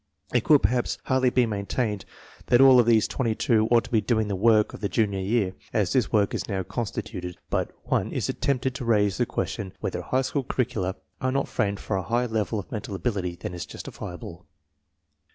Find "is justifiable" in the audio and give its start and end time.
13.53-14.47